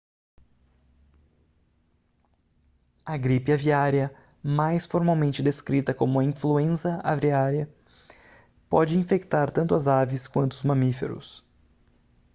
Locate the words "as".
9.75-9.87